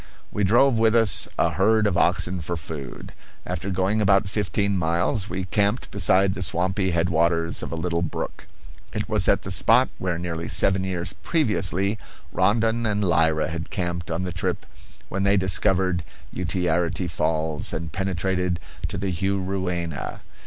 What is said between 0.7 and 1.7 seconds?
with us a